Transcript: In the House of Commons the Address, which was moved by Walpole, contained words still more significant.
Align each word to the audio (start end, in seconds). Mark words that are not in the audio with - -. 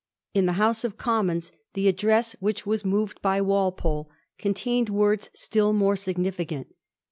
In 0.33 0.47
the 0.47 0.53
House 0.53 0.83
of 0.83 0.97
Commons 0.97 1.51
the 1.75 1.87
Address, 1.87 2.35
which 2.39 2.65
was 2.65 2.83
moved 2.83 3.21
by 3.21 3.39
Walpole, 3.39 4.09
contained 4.39 4.89
words 4.89 5.29
still 5.35 5.73
more 5.73 5.95
significant. 5.95 6.73